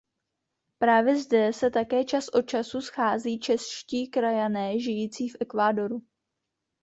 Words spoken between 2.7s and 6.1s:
schází čeští krajané žijící v Ekvádoru.